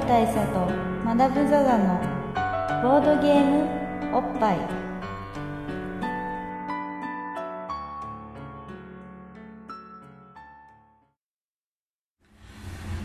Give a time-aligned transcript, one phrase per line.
[0.00, 0.60] ル大佐と
[1.04, 2.00] マダム・ザ・ザの
[2.82, 3.66] ボードゲーム
[4.16, 4.58] おっぱい。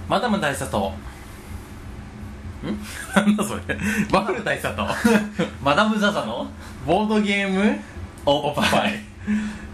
[0.07, 0.91] マダム大佐と。
[2.61, 2.65] ん？
[3.15, 3.61] なんだそれ。
[4.11, 4.85] バブル大佐と。
[5.63, 6.45] マダム・ザ・ザの？
[6.85, 7.79] ボードゲーム
[8.25, 8.99] おおっぱい。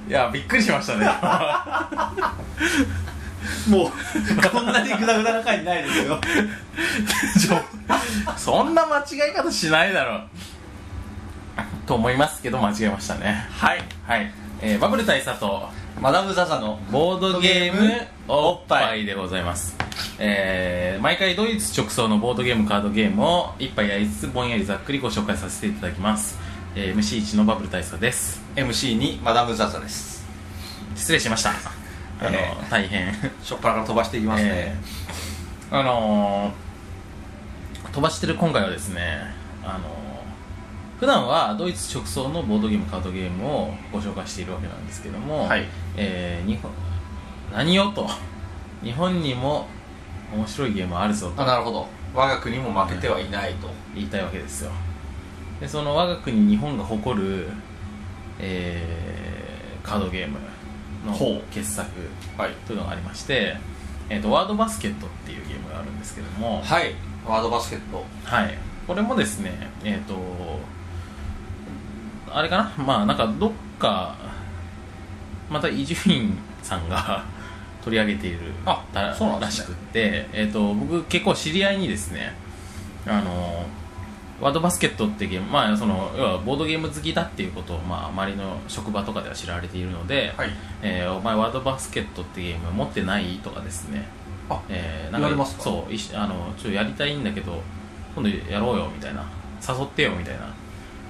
[0.07, 1.05] いやびっくりしましたね
[3.69, 3.91] もう
[4.49, 6.19] こんなにグダグダな回ないですよ。
[8.37, 10.23] そんな間違い方しないだろう。
[11.85, 13.47] と思いますけど間違えましたね。
[13.51, 13.83] はい。
[14.05, 19.05] はい、えーバブル大佐とマダム・ザ・ザのボードゲームおっぱい。
[19.05, 19.75] でございます、
[20.17, 26.37] えー毎回ドイツ直送のボードゲームカードゲームを一杯やりつつぼんやりざっくりご紹介させていただきます、
[26.75, 28.41] えー MC1 のバブル大佐です。
[28.55, 30.25] MC にマダム・ザ・ザです。
[30.95, 31.78] 失礼しました
[32.19, 33.13] あの、え大変。
[33.43, 36.69] しょっぱなから飛ばしていきますね、えーあのー
[37.91, 39.19] 飛ばしてる今回はですね
[39.63, 39.79] あのー
[40.99, 45.65] 普段はドイツ直送のボードゲームカードゲームをご紹介しているわけなんですけども、はい。
[45.95, 46.71] えー日本
[47.53, 48.07] 何よと
[48.83, 49.65] 日本にも
[50.33, 51.41] 面白いゲームあるぞと。
[51.41, 51.87] あなるほど。
[52.13, 54.71] 我が国も負けてはいないと、言いたいわけですよ。
[55.61, 57.47] でその我が国日本が誇る、
[58.39, 60.37] えーカードゲーム
[61.05, 61.13] の
[61.51, 61.89] 傑作
[62.37, 62.51] はい。
[62.67, 63.55] というのがありまして、
[64.09, 66.93] えー、とワードバスケットっていうゲームがあるんですけどもはい。
[67.25, 68.03] ワードバスケット。
[68.23, 68.57] はい。
[68.87, 69.51] これもですね
[69.83, 70.15] えっ、と
[72.31, 72.83] あれかな？
[72.83, 74.15] まあなんかどっか
[75.49, 77.23] また伊集院さんが
[77.83, 79.45] 取り上げているあたそうなんね。
[79.45, 82.33] らしくって、えー、と僕結構知り合いにですね
[83.07, 83.65] あの
[84.41, 90.49] ワードバスケットってゲーム、まあ、その要はボードゲーム好きだっていうことを、まあ、周りの職場とかでは知られているので、はい。
[90.81, 93.39] えーお前ワードバスケットってゲーム持ってない？
[93.43, 94.07] とかですね。
[94.49, 95.63] あえー言われますか？
[95.63, 97.61] そういしあのちょっとやりたいんだけど
[98.15, 99.25] 今度やろうよみたいな。
[99.67, 100.53] 誘ってよみたいな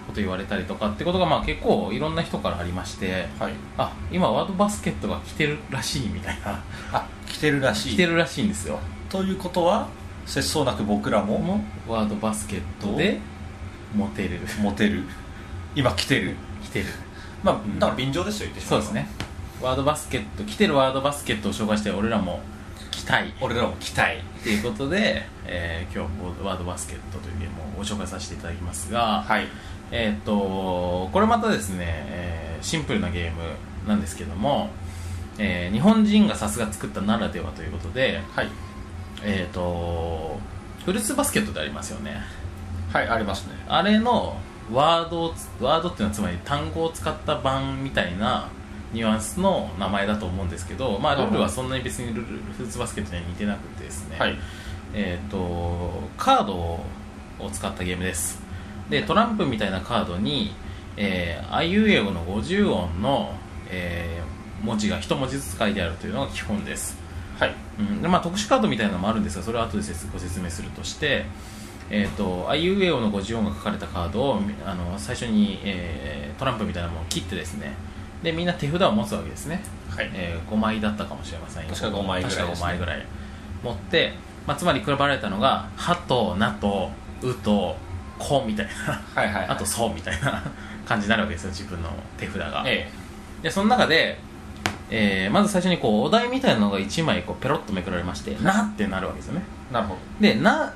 [0.08, 3.54] こと言われたりとかってことがまあ結構いろんな人からありましてはい。
[3.78, 6.64] あ今ワードバスケットが来てるらしいみたいな。
[6.92, 7.94] あ来てるらしい。
[7.94, 8.80] 来てるらしいんですよ。
[9.08, 9.88] ということは
[10.30, 13.20] 節操なく僕らももワードバスケットで
[13.96, 14.40] モテる。
[14.62, 15.04] モテる。
[15.76, 16.36] 今来てる。
[16.64, 16.86] 来てる。
[17.44, 17.80] まあん。
[17.80, 18.86] だから便乗ですよ言ってしまえば。
[18.86, 19.10] そうですね。
[19.60, 22.42] ワードバスケット来てるワードバスケットを紹介して俺らも
[22.92, 23.34] 来たい。
[23.42, 24.18] 俺らも来たい。
[24.18, 29.48] っていうことで、えー今日ワードバスケットというゲームをご紹介させていただきますが、はい。
[29.92, 33.42] えーっとこれまたですね、えーシンプルなゲーム
[33.88, 34.70] なんですけども、
[35.40, 38.50] えー日本人がさすが作ったならではということで、はい
[39.24, 40.40] えーっと
[40.86, 42.22] フルーツバスケットでありますよね。
[42.92, 43.54] はいありますね。
[43.68, 44.38] あれの
[44.72, 48.48] ワードをつワードっていうのはつまり単語を使った版みたいな
[48.94, 54.36] ニュアンスの名前だと思うんですけど、まあ、ルールはそんなに別にルールフルーツバスケットには似てなくてですね、はい。
[54.94, 56.86] えー、とカードを
[57.52, 58.42] 使ったゲームです。
[58.90, 60.56] でトランプみたいなカードに、
[60.98, 63.34] えー、あいうえおの50音の、
[63.70, 66.98] えー文字が一文字ずつ書いてあるというのが基本です、
[67.40, 67.56] はい。
[67.80, 68.02] うん。
[68.02, 71.26] でまあ、特殊カードみたいなのもあるんですがそれは後で説ご説明するとして
[71.92, 77.74] えー、とあいうえおの50音が書かれたカードをみあの最初に、えートランプみたいなものを切ってですね。
[78.24, 80.10] でみんな手札を持つわけですね、はい。
[80.14, 81.70] えー5枚だったかもしれませんよ。
[81.74, 82.44] 確か5枚ぐらいね。
[82.44, 83.06] 確か5枚ぐらい。
[83.62, 84.14] 持って、
[84.48, 87.76] まあ、つまり配られたのが「は」と「な」と「う」と
[88.18, 89.22] 「こ」みたいな。
[89.22, 90.42] はいはいあと「そう」みたいな
[90.88, 92.90] 感じになるわけですよ自分の手札が、え。
[93.42, 94.18] でその中で、
[94.92, 99.44] えーまず最初にこうお題みたいなのが1枚こうペロッとめくられまして「な」ってなるわけですよね。
[99.72, 100.00] えなるほど。
[100.20, 100.74] でな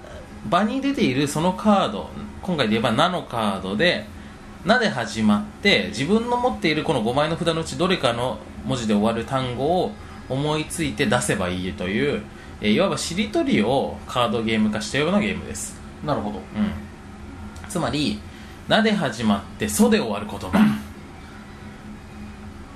[0.50, 2.10] 場に出ているそのカード
[2.42, 4.06] 今回で言えば「な」のカードで
[4.66, 9.92] 「な」で始まって自分の持っているこの5枚の札のうちどれかの文字で終わる単語を
[10.30, 12.22] 思いついて出せばいいという、
[12.62, 16.38] えーいわばしりとりをカードゲーム化したようなゲームです、なるほど。
[16.38, 18.20] うん、つまり
[18.70, 20.80] 「な」で始まって「そ」で終わる言葉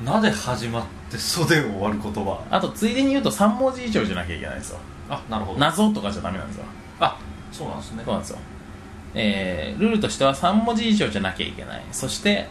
[0.03, 2.43] なで始まって袖で終わる言葉？
[2.51, 4.79] あとついでに言うと3文字以上じゃなきゃいけないんですよ。
[5.09, 5.59] あなるほど。
[5.59, 6.65] 謎とかじゃダメなんですよ。
[6.99, 7.17] あ
[7.51, 8.03] そうなんですね。
[8.05, 8.37] そうなんですよ、
[9.15, 11.83] えールールとしては3文字以上じゃなきゃいけない。
[11.91, 12.47] そして、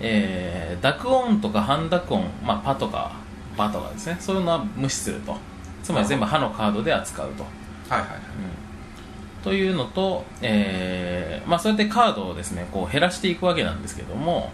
[0.00, 3.12] えー濁音とか半濁音、まあ、パとか
[3.56, 4.16] バとかですね。
[4.18, 5.36] そういうのは無視すると。
[5.82, 7.48] つまり全部歯のカードで扱うと、は
[7.98, 8.20] いはいはい。
[9.42, 14.50] というのと、えーまあ、そうやってカードをですねこう減らしていくわけなんですけども、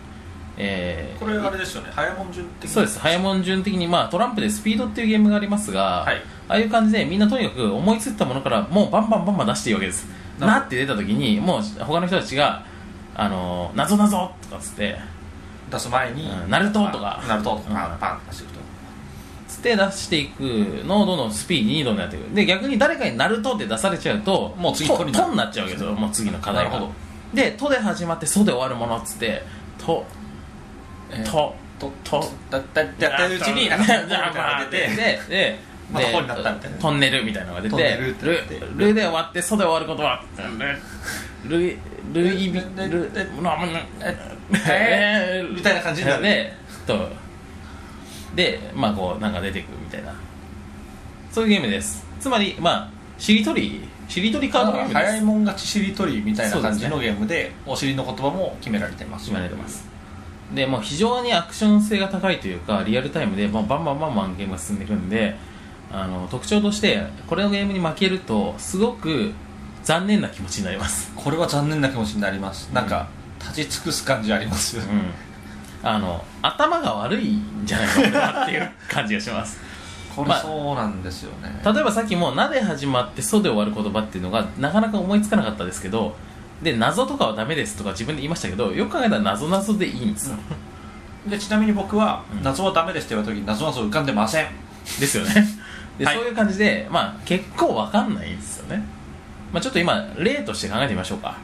[0.57, 2.71] えーこれあれですよね早もん順的に。
[2.71, 2.99] そうです。
[2.99, 6.23] 早もん順的に、まあ、トランプでスピードっていうゲームがありますが、はい。
[6.49, 10.07] ああいう感じでみんなとにかく思いついたものからもうバンバンバンバン出していいわけです。
[10.39, 12.65] なって出た時にもう他の人たちが
[13.15, 14.99] 「あのー、謎謎とかっつって
[15.71, 17.21] 出す前にうんナルトとか。
[17.23, 17.75] あナルトとかうん。
[17.75, 18.61] パンパン出していくと。
[19.49, 20.41] つっ手出していく
[20.87, 22.35] のをどんどんスピーディーにどんどんやっていく。
[22.35, 25.93] で逆に誰かに「ナルトって出されちゃうともう次ととになっちゃうわけですよ。
[25.93, 26.81] もう次の課題が。
[27.33, 29.43] で「と」で始まって「そ」で終わるものっつって
[29.79, 30.24] 「と」えー
[31.23, 31.55] と。
[31.79, 35.59] ととだだやってるうちになんかみたいなのが出て でで
[35.93, 36.79] また本になったみたいな。
[36.79, 38.61] トンネルみたいなのが出てトンネルってルなって。
[38.77, 40.23] ルで終わってソで終わることは
[41.45, 41.79] ルル
[42.13, 43.11] ルイビルル
[44.67, 46.23] えみたいな感じになる。
[46.23, 46.53] で
[46.87, 47.09] と。
[48.35, 50.15] でまあこうなんか出てくみたいな。
[51.31, 52.07] そういうゲームです。
[52.21, 52.91] つまりまあ
[53.21, 54.97] しりとりしりとりカードゲームです。
[54.97, 59.27] 早いもん勝ちしりとりみたいな感じのゲームでお尻の言葉も決められてます。
[59.27, 59.94] 決められてます
[60.53, 65.37] でもう非常にアクション性が高いというかリアルタイムで、まあ、バンバンバンバンゲームが進んでいくんで
[65.91, 69.33] あの特徴としてこれのゲームに負けるとすごく
[69.85, 72.71] 残念な気持ちになります、これは残念な気持ちになります。
[72.73, 73.07] なんか
[73.39, 74.85] 立ち尽くす感じありますうん、
[75.83, 79.61] あの頭が悪いんじゃないか俺はっていう感じがします。
[80.17, 81.61] これまあそうなんですよね。
[81.65, 86.17] 例えばさっきも「な」で始まって「そ」で終わる言葉っていうのがなかなか思いつかなかったですけど
[86.65, 90.37] で謎とかはダメですとか自分で言いましたけどよく考えたら謎謎でいいんですよ、
[91.29, 92.43] でちなみに僕はうん。
[92.43, 94.47] 謎はダメですって言われた時に謎謎浮かんでません。
[94.99, 95.35] ですよね。
[95.99, 96.17] で、はい。
[96.17, 98.83] そういう感じで、まあ、結構わかんないですよね、
[99.53, 101.37] まあ、ちょっと今例として考えてみましょうか。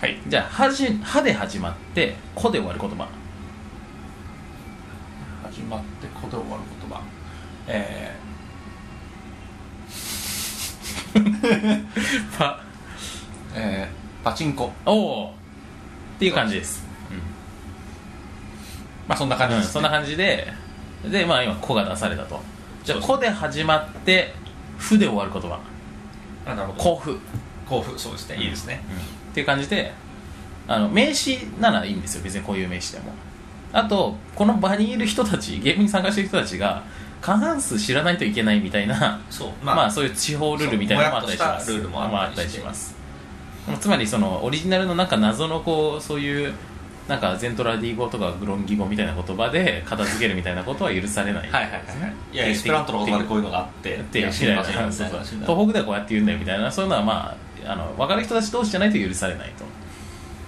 [0.00, 0.16] はい。
[0.28, 3.08] じゃあ「はじ」はで始まって「こ」で終わる言葉。
[5.50, 7.02] 始まって「こ」で終わる言葉。
[7.66, 8.16] え
[12.38, 12.56] パー、
[13.56, 14.70] えー、パチンコ。
[14.84, 15.30] おおっ
[16.18, 16.86] ていう感じです。
[19.08, 20.52] まあそんな感じうん、です、そんな感じで
[21.10, 22.38] でまあ今「こ」が出されたと。
[22.84, 24.34] じゃあ「こ」で始まって
[24.76, 25.58] 「ふ」で終わる言葉
[26.44, 26.96] あなる「ほど。
[26.96, 27.18] こふ」
[27.66, 27.98] 甲府。
[27.98, 28.36] そうですね。
[28.36, 28.82] いいですね、
[29.30, 29.94] っていう感じで
[30.66, 32.22] あの名詞ならいいんですよ。
[32.22, 33.12] 別にこういう名詞でも。
[33.72, 36.82] あとこの場にいる人たちゲームに参加してる人たちが
[37.22, 39.64] 過半数知らないといけないみたいなそう。
[39.64, 41.72] まあ、そういう地方ルールみたいなのもあったりします。
[41.72, 42.97] ルールもあったりします
[43.76, 46.54] つまりそのオリジナルのなんか謎のこうそういう
[47.08, 51.50] なんかゼントラディ語とかグロンギ語みたいな言葉で片付けるみたいなことは許されない。
[51.50, 51.82] はいはいはい。
[52.34, 53.96] いやエスペラントの言葉でこういうのがあって。
[53.96, 56.70] ってみたい東北ではこうやって言うんだよみたいな。
[56.70, 57.36] そういうのはま
[57.66, 59.64] ああの分かる人たち同士じゃないと許されないと。
[59.64, 59.66] っ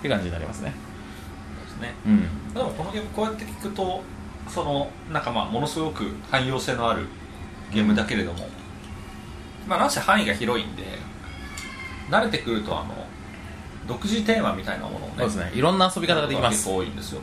[0.02, 0.72] て感じになりますね。
[1.64, 1.94] ですね。
[2.06, 2.54] うん。
[2.54, 4.02] でもこのゲームこうやって聞くと
[4.48, 7.06] そのなんかまあものすごく汎用性のある
[7.72, 8.48] ゲームだけれども。
[9.66, 10.84] まあなんせ範囲が広いんで
[12.10, 13.06] 慣れてくるとあの
[13.86, 15.52] 独自テーマみたいなものをねそうですね。
[15.54, 16.56] いろんな遊び方ができます。
[16.58, 17.20] 結構多いんですよ。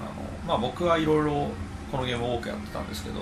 [0.00, 1.48] あのまあ僕はいろいろ
[1.90, 3.20] このゲームを多くやってたんですけど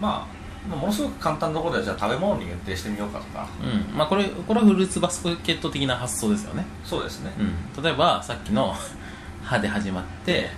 [0.00, 0.36] まあ
[0.68, 3.48] まあものすごく簡単なところではじゃあ食べ物に限定してみようかとか。
[3.62, 6.64] うん、うん、まあこれこれはフルーツバスケット的な発想ですよね。
[6.84, 7.32] そうですね。
[7.38, 8.74] うん、例えばさっきの
[9.42, 10.50] 「歯で始まって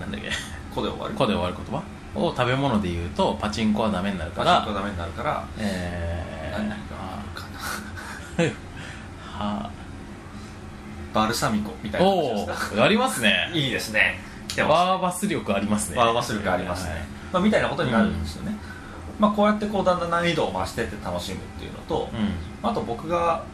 [0.00, 0.28] なんだっけ。
[0.28, 1.14] ここで終わ「る。
[1.14, 1.82] こ」で終わる言葉？
[2.12, 4.60] を食べ物で言うとパチンコはダメになるから。
[4.60, 6.94] パチンコがダメになるからえ何々か。
[6.94, 7.09] な
[9.24, 9.70] は
[11.12, 13.50] バルサミコみたいな感じおですかおやりますね。
[13.52, 14.18] いいですね。
[14.48, 15.98] 来てますワーバス力ありますね。
[15.98, 17.00] ワーバス力ありますね、はい。
[17.32, 18.56] まあ、みたいなことになるんですよね、
[19.18, 22.68] まあ、こうやってこうだんだん難易度を増してって楽しむっていうのと、うん。
[22.68, 23.44] あと僕が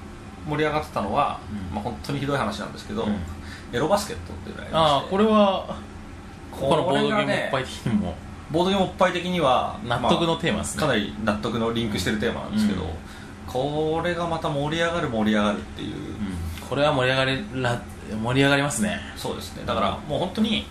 [0.49, 1.75] 盛り上がってたのは、うん。
[1.75, 3.17] まあ、本当にひどい話なんですけど、うん。
[3.73, 5.77] エロバスケットっていうのがああありましてこれは
[6.53, 8.15] ここのボードゲームおっねぱい的にも
[8.51, 12.89] ボードゲームおっぱい的には納得のテーマですね、まあかなり納得のリンクしてるテーマなんですけど、うん
[13.47, 16.69] これがまた盛り上がる盛り上がるっていう、うん。
[16.69, 17.83] これは盛り上がりら
[18.23, 19.01] 盛り上がりますね。
[19.17, 19.65] そうですね。
[19.67, 20.67] だからもう本当に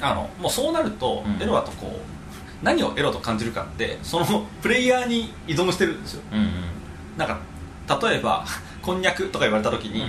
[0.00, 1.42] あのもうそうなると、うん。
[1.42, 4.26] エロだとこう何をエロと感じるかってその
[4.62, 6.22] プレイヤーに依存してるんですよ。
[6.32, 6.48] うんうん。
[7.16, 7.40] なんか
[8.00, 8.44] 例えば
[8.80, 10.02] こんにゃくとか言われた時に、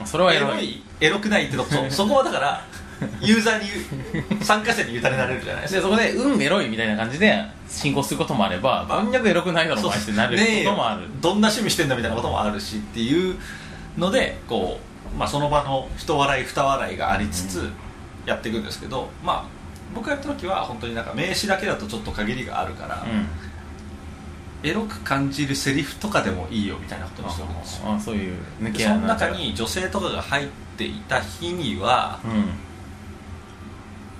[0.00, 0.82] うん、それはエロい。
[1.00, 2.64] エロくないってとそそこはだから
[3.20, 5.80] ユーザーに参加者に委ねられるじゃないですか。
[5.80, 11.02] でそこで「うんエロい」みたいな感じで進行することもあれば「まあこんにゃくエロくないだろお前」ってなることもある。
[11.20, 13.36] どんな趣味してんだみたいなこともあるしっていう
[13.96, 14.80] のでこ
[15.14, 17.70] う、まあ、その場の人笑い二笑いがありつつ
[18.26, 19.44] やっていくんですけど、まあ
[19.94, 23.26] 僕がやった時は本当になんか名詞だけだとちょっと限りがあるから、うん。
[24.62, 27.88] エロく感じるセリフとかでもいいよみたいなことにしておくんですよ。
[27.88, 32.50] ああそういう抜けでその穴中に女性とかが入っていた日にはうん「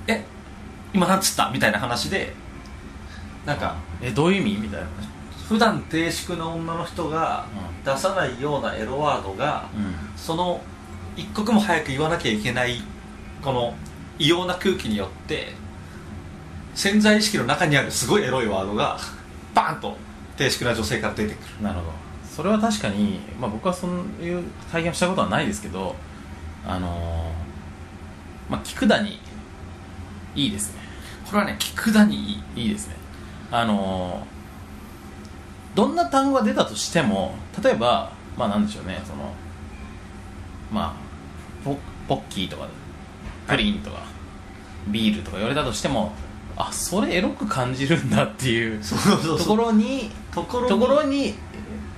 [0.08, 0.24] え
[0.92, 2.34] 今なんつった?」みたいな話で
[3.46, 4.56] なんかえどういう意味？
[4.62, 4.86] みたいな。
[5.48, 7.46] 普段低粛な女の人が
[7.84, 9.94] 出さないようなエロワードがうん。
[10.16, 10.60] その
[11.16, 12.82] 一刻も早く言わなきゃいけない
[13.42, 13.74] この
[14.18, 15.54] 異様な空気によって
[16.74, 18.98] 潜在意識の中にあるすごいエロいワードが
[19.54, 19.96] バーンと
[20.36, 21.62] 低粛な女性から出てくる。
[21.64, 21.92] なるほど。
[22.36, 23.90] それは確かに、まあ、僕はそう
[24.22, 25.96] いう体験をしたことはないですけど
[26.66, 29.18] あのーまあ聞くだに
[30.34, 30.80] いいですね。
[31.26, 32.96] これはね聞くだにいいいいですね。
[33.50, 34.38] あのー
[35.78, 39.32] どんな単語が出たとしても例えばまあなんでしょうねその
[40.72, 42.66] まあポポッキーとか
[43.46, 44.02] プリンとか、
[44.88, 46.12] ビールとか言われたとしても
[46.56, 51.34] あそれエロく感じるんだっていうところにところに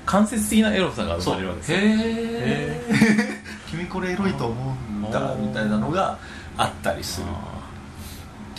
[0.04, 1.78] 間接的なエロさが生まれるわけですよ。
[1.78, 2.80] へえ
[3.70, 6.18] 君これエロいと思うんだみたいなのが
[6.58, 7.26] あったりする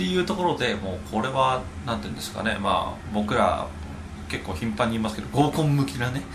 [0.02, 3.68] っていうところでもうこれはなんていうんですかねまあ僕ら
[4.30, 6.24] 結構頻繁に言いますけど合コン向きなね。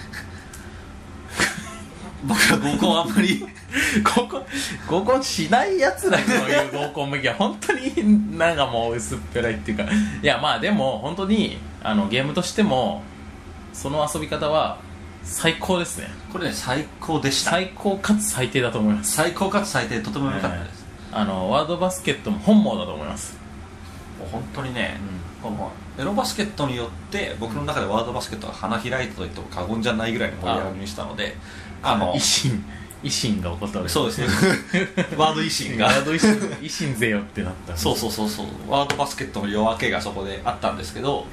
[2.24, 3.44] 僕ら合コンあんまり
[4.04, 4.42] 合コン
[4.86, 9.82] 合コンしないやつらの言う合コン向きは本当になんかもう薄っぺらいっていうか。
[9.82, 9.88] い
[10.22, 13.02] やまあでも本当にあのゲームとしても
[13.72, 14.78] その遊び方は
[15.24, 16.08] 最高ですね。
[16.32, 17.50] これね最高でした。
[17.50, 19.10] 最高かつ最低だと思います。
[19.12, 23.34] 最高かつ最低とても良かったです、あのワードバスケットも本望だと思います。
[23.34, 23.45] も
[24.26, 24.98] う本当にね、
[25.42, 31.36] このエロバスケットによって僕の中でワードバスケットが花開いたと言っても過言じゃないぐらいの盛り上がりにしたので
[31.82, 32.64] あの維新
[33.02, 34.20] 維新が起こったわけそうです。
[34.20, 34.26] ね
[35.16, 35.86] ワード維新が。
[35.86, 38.46] ワード維新維新ぜよってなったそうそうそうそう。
[38.68, 41.26] ワードバスケットの夜明けがそこであったんですけど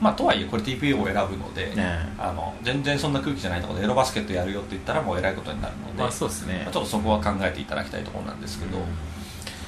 [0.00, 6.62] まあとはいえこれ TPO を選ぶので、ねあの全然そんな空気じゃないところでエロバスケットやるよって言ったらもう偉いことになるので、まあそうですね。
[6.64, 8.84] まあちょっとそこは考えていただきたいところなんですけど、ま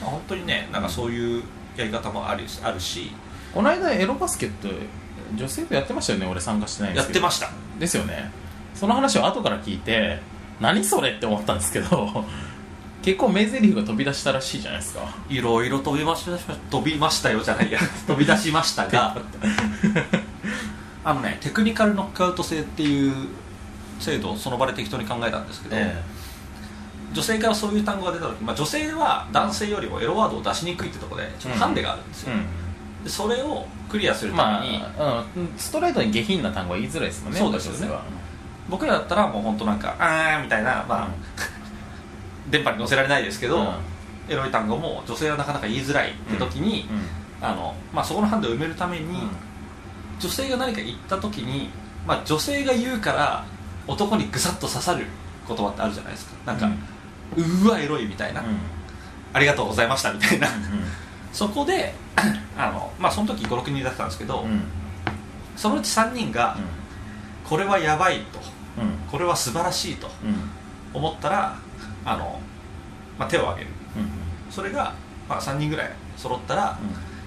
[0.09, 1.43] あ本当にねなんかそういう
[1.81, 3.13] やり方もあるあるし
[3.55, 4.69] この間エロバスケット
[5.37, 7.19] 女性とやってましたよね俺参加してないんですけど。
[7.19, 7.51] やってました。
[7.79, 8.31] ですよね。
[8.75, 10.21] その話を後から聞いて
[10.61, 12.25] 何それって思ったんですけど
[13.03, 15.01] 結構名台詞が飛び出したらしいじゃないですか。
[15.29, 17.79] いろいろ飛びました飛びましたよじゃないや。
[18.07, 19.17] 飛び出しましたが。
[21.05, 23.29] あのねテクニカルノックアウト制っていう
[23.99, 26.03] 制度をその場で適当に考えたんですけど、え
[27.13, 37.95] 女性からそういう単語が出た時、まあ、女性は男性よりもエロワードを出しにくいってところでちょっとハンデがあるんですよ、うでそれをクリアするんために、まあ、うん、ストレートに下品な単語は言いづらいですもんねそうですよね。
[38.69, 41.09] 僕らだったらもう本当なんかあーみたいな、まあ
[42.51, 43.69] 電波に乗せられないですけど、うん。
[44.29, 46.87] エロい単語も女性はなかなか言いづらいって時に、
[47.41, 49.31] あのまあ、そこのハンデを埋めるために、うん。
[50.19, 51.71] 女性が何か言った時に、
[52.07, 53.47] まあ、女性が言うから
[53.87, 55.07] 男にぐさっと刺さる
[55.47, 56.53] 言葉ってあるじゃないですか。
[56.53, 56.69] なんか、
[57.37, 58.47] うわエロいみたいな、うん。
[58.49, 58.59] うん
[59.31, 60.49] ありがとうございましたみたいな。
[60.49, 60.51] う
[61.33, 61.95] そこで
[62.57, 64.63] あの、まあ、その時56人だったんですけど、んうん。
[65.55, 66.57] そのうち3人が、
[67.45, 68.39] これはやばいと。
[68.81, 68.91] うん。
[69.11, 70.51] これは素晴らしいとうん。
[70.95, 71.57] 思ったら
[72.05, 72.41] あの、
[73.19, 73.71] まあ、手を挙げる。
[73.97, 74.09] うん
[74.51, 74.95] それが、
[75.29, 76.79] まあ、3人ぐらい揃ったら、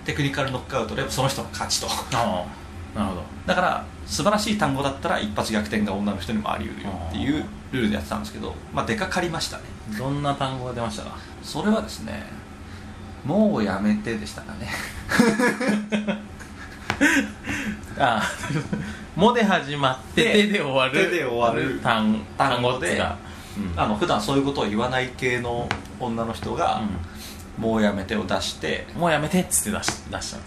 [0.03, 1.87] テクニカルノックアウトでその人の勝ちと。
[2.11, 3.21] なるほど。
[3.45, 9.63] だから素晴らしい単語だったら一発逆転が女の人にもあり得るよっていうルールでやってたんですけど、まあ、出かかりましたね。
[9.97, 11.17] どんな単語が出ましたか？
[11.43, 12.23] それはですね
[13.25, 14.69] もうやめてでしたかね。
[17.97, 18.23] ああ
[19.15, 21.09] もで始まってで手で終わる。
[21.09, 22.97] 手で終わる単単単語で。
[22.99, 23.73] うん。
[23.75, 25.67] あの普段そういうことを言わない系の
[25.99, 26.81] 女の人が
[27.59, 30.41] 「もうやめて」を出してうんもうやめてっつって出し出したんですね。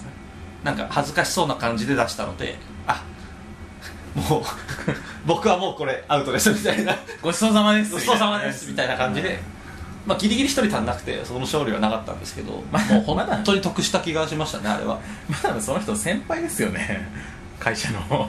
[0.64, 3.02] なんか恥ずかしそうな感じで出したのであ
[4.14, 4.42] もう
[5.26, 6.96] 僕はもうこれアウトですみたいな。
[7.22, 7.92] ごちそうさまです。
[7.92, 9.38] ごちそうさまですみたいな感じで、
[10.06, 15.00] まあ、ギリギリ一人足んなくてその勝利はなかったんですけど、まもう本当に得した気がしましたねあれは。
[15.42, 17.08] まだその人先輩ですよね。
[17.58, 18.00] 会社の。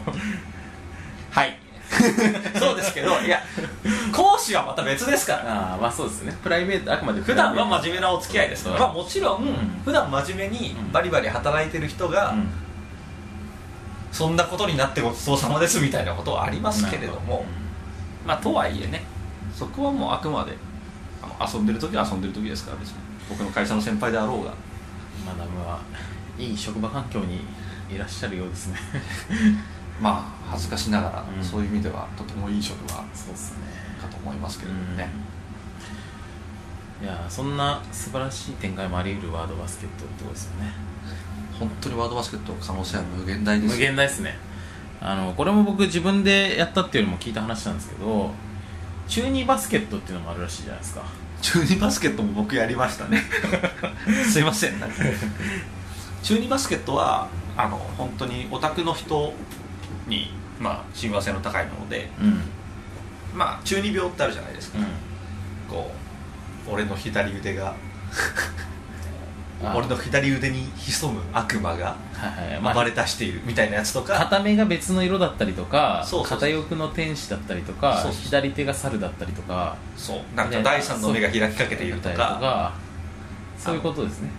[1.31, 1.57] はい。
[2.57, 3.43] そうですけどいや
[4.11, 5.71] 講師はまた別ですから。
[5.71, 6.35] ああまあそうですね。
[6.41, 12.64] プライベートあくまで普段は真面目なお付き合いですから、まあ、もちろん、ん普段真面目にバリバリ働いてる人が、うん
[14.15, 17.43] そんなことになってごちそうさまですみたいなことはありますけれども、
[18.25, 19.03] まあとはいえね
[19.53, 20.53] そこはもうあくまで
[21.53, 22.95] 遊んでる時は遊んでる時ですから別に。
[23.29, 24.53] 僕の会社の先輩であろうが。
[25.25, 25.81] マダムは
[26.37, 27.41] いい職場環境に
[27.89, 28.79] いらっしゃるようですね。
[29.99, 31.43] まあ恥ずかしながら、うん。
[31.43, 33.85] そういう意味ではとてもいい職場かそうですね。
[34.07, 35.09] と思いますけれどもね、
[37.01, 40.94] いやそんな素晴らしい展開もあり得るワードバスケットってことですよね
[41.59, 43.73] 本当にワードバスケットの可能性は無限大です。
[43.73, 44.37] 無限大ですね。
[45.01, 48.31] あのこれも僕自分でやったっていうよりも聞いた話なんですけど
[49.07, 51.03] 中二バスケットっていうのもあるらしいじゃないですか。
[51.41, 53.21] 中二バスケットも僕やりましたね。
[54.31, 54.73] すいません。
[56.23, 59.33] 中二バスケットはあの本当にオタクの人
[60.07, 62.41] にまあ親和性の高いものでうん。
[63.35, 64.85] まあ中二病ってあるじゃないですか、うん。
[65.69, 65.91] こ
[66.67, 67.67] う俺の左腕が。
[67.69, 67.75] あ
[69.63, 71.95] 俺の左腕に潜む悪魔が
[72.73, 74.13] 暴れ出しているみたいなやつとか。
[74.15, 79.77] 片目が別の色だったりとか片翼の天使だったりとか左手が猿だったりとか。
[79.95, 80.35] そう。
[80.35, 82.73] なんか第三の目が開きかけているとか。
[83.57, 83.75] そう。
[83.75, 84.29] いうことですね。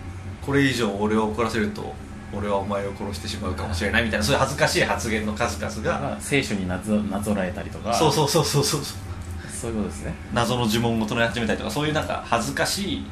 [0.45, 1.93] これ以上俺を怒らせると
[2.33, 6.09] 俺はお前を殺してしまうかもしれないみたいなそういう恥ずかしい発言の数々が。
[6.09, 7.93] が聖書になぞなぞらえたりとか。
[7.93, 9.71] そうそうそうそうそうそう。
[9.71, 10.13] いうことですね。
[10.33, 13.05] 謎の呪文を唱え始めたりとかそういうなんか恥ずかしい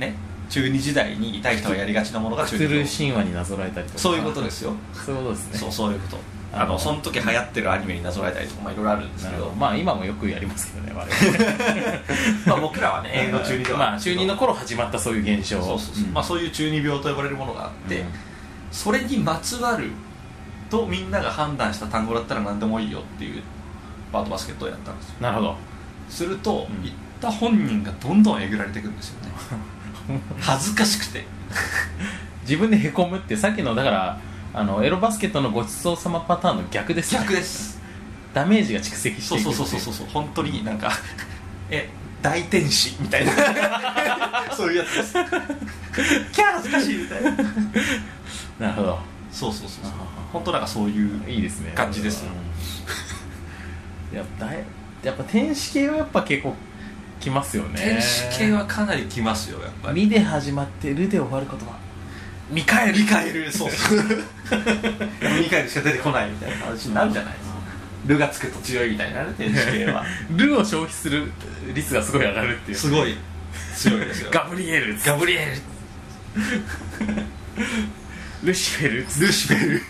[0.00, 0.14] ね
[0.48, 3.98] 中二時代に痛い人がやりがちなものが中二神話になぞらえたりとか。
[3.98, 4.72] そういうことですよ。
[4.92, 5.58] そういうことですね。
[5.58, 6.36] そうそういうこと。
[6.52, 9.50] あのその時流行ってるアニメになぞらえたりとかまあいろいろあるんですなけど。
[9.50, 11.98] まあ今もよくやりますけどね我々。
[12.46, 13.78] まあ僕らはね永遠の中二では。
[13.78, 15.60] まあ中二の頃始まったそういう現象。
[15.60, 16.14] そうそうそう、ん。
[16.14, 18.06] まあ、そういう中二病と呼ばれるものがあって、うん。
[18.70, 19.90] それにまつわる
[20.70, 23.42] とみんなが判断した単語だったら何でもいいよっていう
[24.12, 25.14] バートバスケットをやったんですよ。
[25.20, 25.56] なるほど。
[26.08, 26.82] すると、うん。
[26.82, 29.30] 言った本人がどんどんえぐられていくんですよね
[30.40, 31.24] 恥ずかしくて。
[32.42, 34.20] 自分でへこむってさっきのだから
[34.54, 37.20] あのエロバスケットのごちそうさまパターンの逆ですね。
[37.20, 37.80] 逆です。
[38.32, 39.44] ダメージが蓄積してそいう。
[39.44, 40.92] くそうそうそうそう本当になんか
[41.70, 41.88] え
[42.22, 43.32] 大天使みたいな。
[44.56, 45.12] そういうやつです。
[45.12, 47.30] キャー恥ずかしいみたいな。
[47.30, 48.98] なるほど。
[49.32, 49.92] そうそうそうそう。
[49.92, 51.72] あ本当なんかそういういいですね。
[51.74, 52.24] 感じです
[54.12, 56.54] いやっぱ天使系はやっぱ結構
[57.26, 57.74] きますよね。
[57.76, 60.04] 天使系はかなりきますよやっぱ「り。
[60.04, 61.76] み」で始まって「る」で終わる言葉
[62.50, 63.70] ミカエルミカエルそう。
[63.70, 63.98] そう
[65.40, 67.56] ミカエルしか出てこないみたいな話になるじゃないですか。
[68.06, 70.04] ルがつくと強いみたいなね天使系は。
[70.30, 71.32] ルを消費する
[71.74, 72.78] 率がすごい上がるっていう。
[72.78, 73.16] すごい。
[73.74, 74.30] 強いですよ。
[74.32, 75.52] ガブリエルガブリエル。
[78.44, 79.82] ルシフェルルシフェル。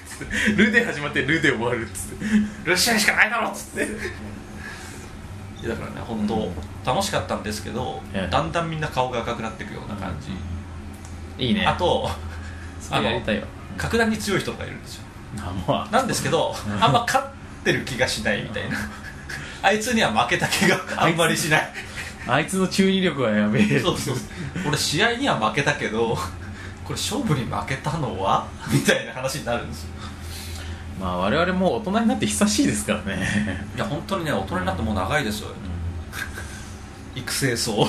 [0.57, 2.25] ルで始まってルで終わるっつって。
[2.65, 3.87] ルシフェルしかないだろっつって。
[5.69, 6.53] だからね本当、
[6.87, 8.31] 楽しかったんですけど、ええ。
[8.31, 11.67] だんだんみんな顔が赤くなっていくような感じ、いいね。
[11.67, 12.09] あと
[12.81, 13.43] それやりたいよ
[13.77, 15.03] 格段に強い人がいるんですよ。
[15.41, 15.93] あもう。
[15.93, 17.27] なんですけどあんま勝っ
[17.65, 18.77] てる気がしないみたいな。
[19.63, 21.73] あいつには負けた気があんまりしない。
[22.29, 23.81] あいつの中二力はやべえ。
[23.81, 24.17] そうそう。
[24.67, 26.15] 俺試合には負けたけど
[26.85, 28.47] これ勝負に負けたのは？
[28.73, 29.89] みたいな話になるんですよ。
[31.01, 33.67] まあ我々もう大人になって久しいですからね。
[33.75, 35.49] いや本当にね大人になってもう長いですよ
[37.17, 37.83] 育成層。
[37.83, 37.89] うん。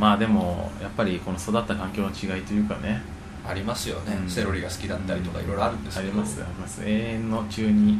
[0.00, 3.02] まあでもやっぱりこの育った環境の違いというかね。
[3.48, 4.28] ありますよね、うん。
[4.28, 6.10] セロリが好きだったりとかいろいろあるんですけど。
[6.10, 6.82] ありますあります。
[6.84, 7.98] 永遠の中二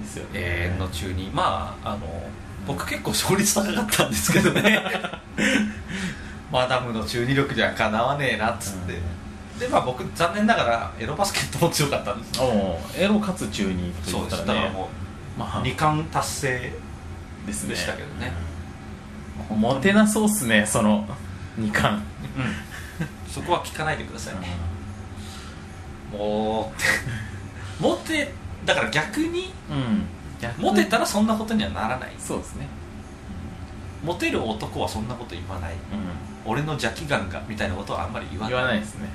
[0.00, 0.30] ですよね。
[0.34, 2.00] 永遠の中にまああの
[2.66, 4.82] 僕結構勝率高かったんですけどね。
[6.52, 8.98] マダムの中二力じゃかなわねえなっつって、
[9.58, 14.66] でまあ僕残念ながらエロバスケットも強かったんですおおエロかつ中二とそうです言ったらね。
[14.66, 14.88] だからも
[15.38, 15.60] まあ。
[15.60, 16.72] う2冠達成
[17.46, 18.32] ですねでしたけどね。
[18.48, 18.53] うん
[19.50, 21.06] モテなそうっすねその
[21.56, 22.02] 二冠
[23.28, 24.48] そこは聞かないでくださいね、
[26.12, 26.72] も
[27.80, 28.32] う モテ
[28.64, 30.06] だから逆にうん。
[30.58, 32.12] モテたらそんなことにはならない。
[32.18, 32.68] そうですね。
[34.04, 35.72] モテる男はそんなこと言わない。
[35.72, 35.78] うん。
[36.44, 38.54] 俺の邪気眼がみたいなことはあんまり言わない。
[38.54, 39.08] 言わないですね。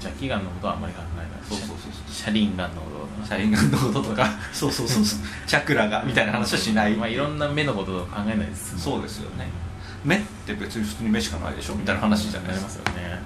[0.00, 1.26] 邪気眼のことはあんまり考えない。
[1.48, 2.90] そうそうそうそう車輪眼のこ
[3.22, 4.28] と車輪眼のこととか。
[4.52, 5.18] そうそうそうそう。
[5.46, 9.48] チャクラがみたいな話はしない、まあいろんな目のことを考えないですそうですよね。
[10.04, 11.74] 目って別に普通に目しかないでしょ？
[11.74, 12.66] みたいな話じゃないですか。
[12.66, 13.22] ますよね。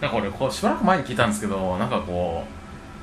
[0.00, 2.44] なんか俺こうしばらく前に聞いたんですけどなんかこ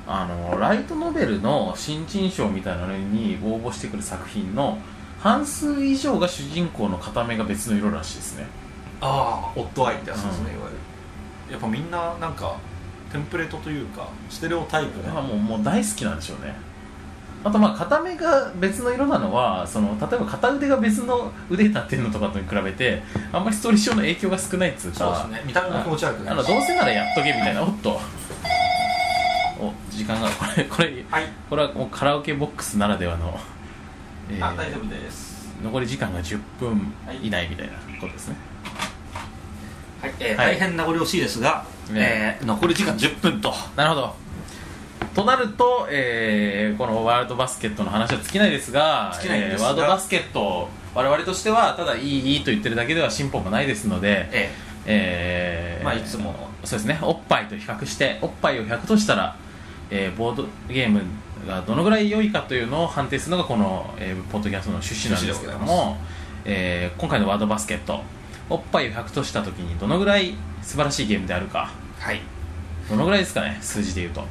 [0.07, 4.77] うあのライトノベルの新人賞みたいなのに応募してくる作品の
[5.21, 8.45] 半数以上が主人公の片目が別の色らしいですね。
[8.99, 10.69] ああオッドアイってやつですね、うんいわ
[11.47, 11.53] ゆる。
[11.53, 12.55] やっぱみんななんか
[13.13, 15.13] テンプレートというかステレオタイプだね。
[15.13, 16.55] からもうもう大好きなんでしょうね。
[17.43, 25.43] あとまあ片目が別の色なのはその例えば片腕が別の腕立ってるのとかと比べてあんまりストーリー上の影響が少ないっつうかそうですね。
[25.45, 27.99] 見た目も気持ち悪くないあのどうせならやっとけみたいなおっと。
[29.59, 31.23] お時間がこれこれはい。
[31.49, 33.37] これはもうカラオケボックスならではの、
[34.31, 35.33] えーあ大丈夫です。
[35.63, 38.52] 残り時間が10分以内みたいなことですね、はい、
[40.19, 40.55] えーはい。
[40.55, 43.53] 大変名残惜しいですが、ねえー残り時間10分と。
[43.75, 44.15] なるほど。
[45.15, 54.51] となると、えーこのワールドバスケットの話は尽きないですが尽きないんですがえーワールドバスケット我々としてはただいいいいと言ってるだけでは進歩もないですので、え
[54.85, 55.77] え。
[55.81, 56.49] ーまあいつもの。
[56.63, 56.97] そうですね。
[57.01, 59.35] おっぱいと比較しておっぱいを100としたら、
[59.91, 61.01] えーボードゲーム
[61.47, 65.97] がどのぐらい良いかというのを判定するのがこの、えーポッドキャストの趣旨なんですけども、
[66.45, 68.01] えー今回のワールドバスケット
[68.49, 71.71] おっぱいを100とした時にどのぐらい素晴らしいゲームであるか。
[71.99, 72.21] はい。
[72.89, 74.25] どのぐらいですかね数字で言うと、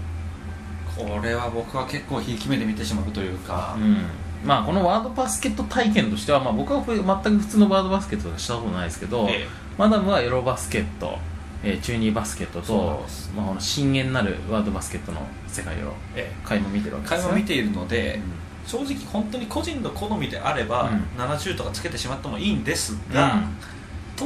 [0.97, 4.05] これは僕は結構ひいき目で見てしまうというか、うん。
[4.45, 9.47] まあ、このワールドバスケット体験としては、まあ、僕は全く普通のワールドバスケットとかしたことないですけど、え
[9.79, 11.19] マダムはエロバスケット、
[11.63, 13.05] えー中二バスケットと
[13.37, 17.35] まあ、この深淵なるワールドバスケットの世界をえ垣間見てるわけですね。
[17.37, 18.21] 見ているので、
[18.67, 21.23] 正直本当に個人の好みであれば、うん。
[21.23, 23.43] 70とかつけてしまってもいいんですが、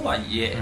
[0.00, 0.56] とはいえ、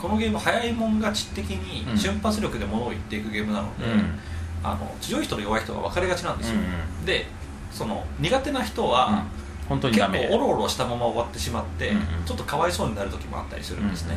[0.00, 1.98] このゲーム早いもん勝ち的うにん。
[1.98, 4.18] 瞬発力で物を言っていくゲームなので、うん。
[4.62, 7.26] あの強い人と弱い人が分かれがちなんですよ、うんで
[7.70, 10.26] その苦手な人は、結本当にダメ。
[10.28, 12.02] 構オロオロしたまま終わってしまって、うんうん。
[12.24, 14.16] ちょっとかわいそうになる時もあったりするんですね、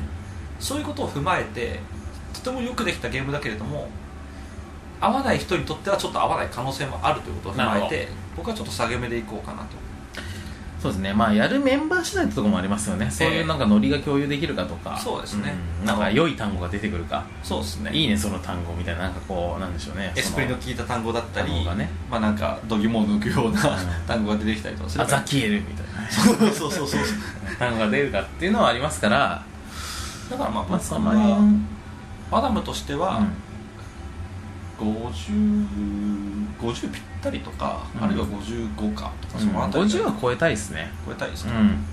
[0.60, 1.80] そういうことを踏まえて
[2.34, 3.90] とてもよくできたゲームだけれども
[5.02, 9.70] 合わない人にとってはちょっと合わない可能性もあるということを踏まえて僕はちょっと下げ目でいこうかなと
[10.82, 11.14] そうですね。
[11.14, 13.12] まあやるメンバー次第ってところもありますよね。
[13.12, 14.98] そういうなんかノリが共有できるかとか。
[14.98, 15.54] そうですね。
[15.82, 15.86] うん。
[15.86, 17.26] なんか良い単語が出てくるか。
[17.44, 17.92] そうですね。
[17.94, 19.02] いいねその単語みたいな。
[19.02, 20.14] なんかこうなんでしょうね。
[20.16, 21.90] エスプリのそ効いた単語だったり、ね。
[22.10, 23.78] まあなんか度肝を抜くような、ん。
[24.08, 26.10] 単語が出てきたりとかすのるアザキエルみたいな。
[26.12, 27.02] そうそうそうそう
[27.58, 29.44] 単語が出るかっていうのはありますから。
[30.30, 31.12] だからまあまあ僕その
[32.32, 33.24] マダムとしては、
[34.80, 38.04] 50, 50ぴったりとか、うん。
[38.04, 39.48] あるいは55かとか、うん。
[39.48, 40.92] そのあたり50は超えたいですね。
[41.06, 41.86] 超えたいですね、うん。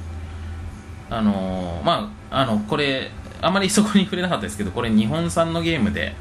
[1.11, 3.11] あのーまああのこれ
[3.41, 6.15] あまりそこに触れなかったですけどこれ日本産のゲームで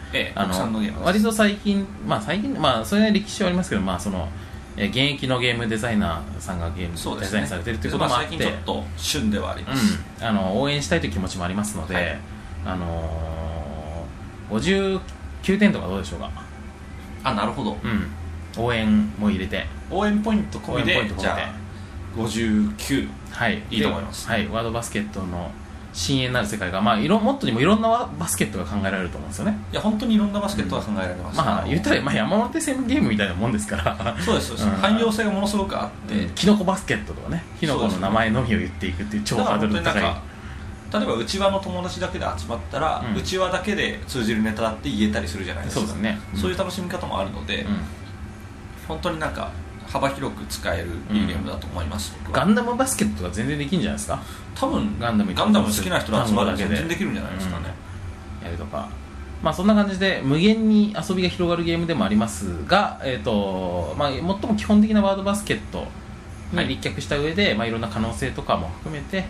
[1.01, 4.27] 割と最近まあ最近まあそれなりに歴史はありますけどまあその
[4.77, 7.21] えー現役のゲームデザイナーさんがゲームね。
[7.21, 12.19] デザインされてるっていうこともあって、ま最近ちょっと旬ではあります、うん、あの応援したいという気持ちもありますので、はい。
[12.65, 14.99] あのー、
[15.47, 16.31] 59点とかどうでしょうか、
[17.23, 17.77] あなるほど。
[17.83, 18.11] うん、
[18.57, 19.65] 応援も入れて。
[19.91, 21.13] 応援ポイント込みでで。
[21.17, 21.65] じゃあ
[22.17, 24.27] 59はい、いいと思います。
[24.27, 25.51] ではい、ワードバスケットの
[25.95, 34.17] 深淵なる世界が、まあ、いろもっとにもいろんなワバスケットが考えられると思うんですよね、いや本当にいろんなバスケットが考えられます、まあの言ったら、まあ、山手線ゲームみたいなもんですから。
[34.19, 34.75] そうですそうです、うん。
[34.75, 37.43] 汎用性がものすごくあって、でキノコバスケットとかね。
[37.59, 40.03] キノコの名前のみを言っていくっていう超ハードルの高い。
[40.93, 43.17] 例えば内輪の友達だけで集まったら、うん。
[43.17, 45.81] 内輪だけで通じるネタだって言えたりするじゃないですか。
[45.81, 46.19] そうですね。
[46.33, 46.39] うん。
[46.39, 47.79] そういう楽しみ方もあるので、うん
[48.87, 49.51] 本当になんか
[49.87, 52.45] 幅広く使えるいいゲームだと思います、僕は。
[52.45, 54.19] ガンダムバスケットとか全然できるんじゃないですか？
[54.55, 57.65] 多分ガンダムガンダム好きな人が集まるだけで全然できるんじゃないですかね、
[58.43, 58.89] やるとか。
[59.43, 65.85] まあそんな感じで無限に遊びが広がるゲームでもありますが、えーとまあ、最も基本的なワードバスケット
[66.51, 69.25] に立脚した上で、いまあ、いろんな可能性とかも含めて、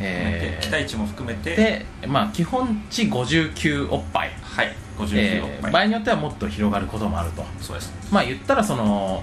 [0.00, 1.54] えー期待値も含めて。
[1.54, 4.66] で、まあ、基本値59おっぱい、はい。
[4.68, 7.44] 59えー場合によってはもっと広がることもあると。
[7.60, 7.92] そうです。
[8.10, 9.22] まあ言ったらその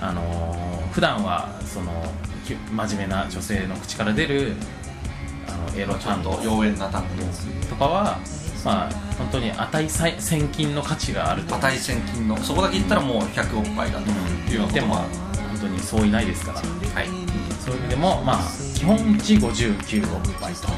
[0.00, 2.04] あのー普段はその
[2.46, 4.54] き真面目な女性の口から出る
[5.48, 6.30] あのエロちゃん単語。
[6.36, 7.08] と妖艶な単語
[7.68, 8.18] とかは
[8.64, 11.54] まあ本当に値千千金の価値があると。
[11.56, 14.10] 値千金のそこだけ言ったらもう100おっぱいだと
[14.50, 14.94] いうようもことも。
[14.96, 15.04] 本
[15.60, 16.58] 当にそういないですから。
[16.60, 16.62] は
[17.02, 17.08] い。
[17.64, 18.38] そういう意味でもまあ
[18.74, 20.68] 基本値59おっぱいと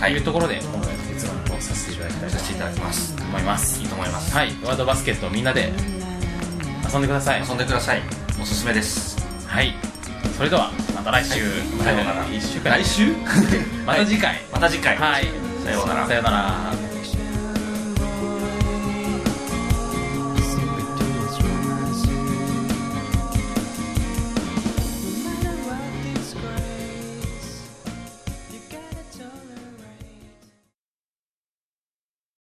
[0.00, 0.93] はいいうところで今回
[2.04, 3.80] だきたいとさせていただきます思います。
[3.80, 4.34] いいと思います。
[4.34, 4.48] はい。
[4.64, 5.72] ワードバスケットみんなで
[6.92, 7.42] 遊んでください。
[7.46, 8.02] 遊んでください。
[8.40, 9.16] おすすめです。
[9.46, 9.74] はい。
[10.36, 11.30] それではまた来週、
[11.82, 12.26] さようなら。
[12.26, 12.70] 1週間。
[12.70, 13.12] 来週？
[13.86, 14.40] また次回。
[14.52, 14.96] また次回。
[14.96, 15.28] はい。
[15.64, 16.06] さようなら。
[16.06, 16.83] さようなら